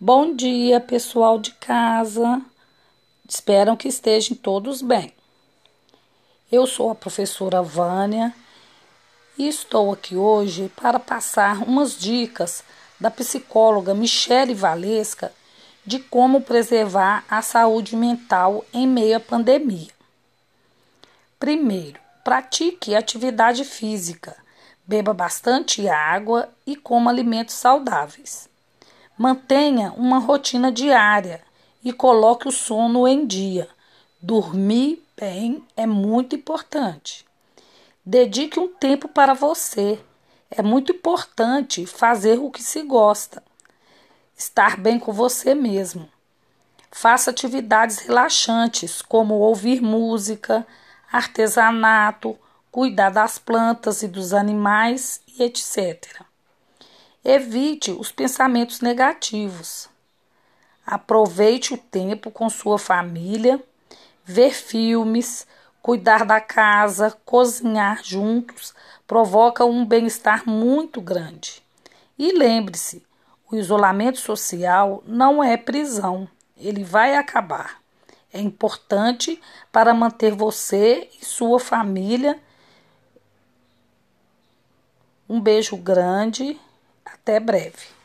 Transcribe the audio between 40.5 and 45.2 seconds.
muito importante fazer o que se gosta. Estar bem com